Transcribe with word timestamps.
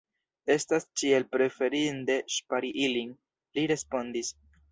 Estas 0.53 0.87
ĉiel 1.01 1.25
preferinde 1.35 2.15
ŝpari 2.37 2.73
ilin, 2.87 3.13
li 3.59 3.67
respondis. 3.75 4.35